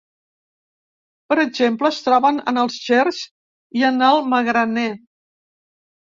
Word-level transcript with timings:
Per 1.33 1.35
exemple 1.41 1.91
es 1.95 1.99
troben 2.05 2.39
en 2.51 2.59
els 2.61 2.77
gerds 2.85 3.19
i 3.81 3.85
en 3.91 4.01
el 4.07 4.23
magraner. 4.31 4.87